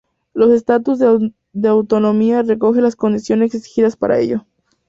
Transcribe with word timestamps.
Los 0.33 0.49
Estatutos 0.49 0.97
de 1.53 1.69
autonomía 1.69 2.41
recogen 2.41 2.81
las 2.81 2.95
condiciones 2.95 3.53
exigidas 3.53 3.95
para 3.95 4.17
ello. 4.17 4.47